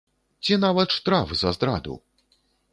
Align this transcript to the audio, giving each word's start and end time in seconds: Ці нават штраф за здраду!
Ці 0.45 0.57
нават 0.63 0.97
штраф 0.97 1.27
за 1.43 1.55
здраду! 1.59 2.01